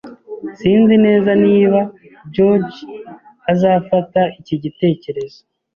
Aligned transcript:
Sinzi 0.59 0.95
neza 1.05 1.31
niba 1.45 1.79
George 2.33 2.77
azafata 3.51 4.21
iki 4.39 4.55
gitekerezo. 4.63 5.39